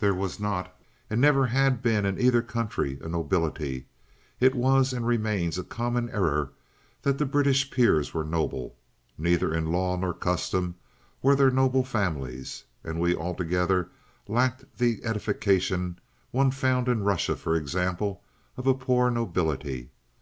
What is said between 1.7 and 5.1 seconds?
been in either country a nobility—it was and